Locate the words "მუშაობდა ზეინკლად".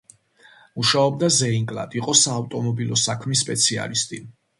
0.77-1.97